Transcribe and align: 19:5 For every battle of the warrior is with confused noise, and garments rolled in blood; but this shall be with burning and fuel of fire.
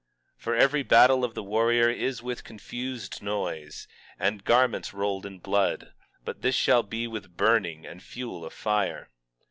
19:5 0.39 0.41
For 0.41 0.55
every 0.55 0.81
battle 0.81 1.23
of 1.23 1.35
the 1.35 1.43
warrior 1.43 1.87
is 1.87 2.23
with 2.23 2.43
confused 2.43 3.21
noise, 3.21 3.87
and 4.17 4.43
garments 4.43 4.95
rolled 4.95 5.27
in 5.27 5.37
blood; 5.37 5.93
but 6.25 6.41
this 6.41 6.55
shall 6.55 6.81
be 6.81 7.05
with 7.05 7.37
burning 7.37 7.85
and 7.85 8.01
fuel 8.01 8.43
of 8.43 8.51
fire. 8.51 9.09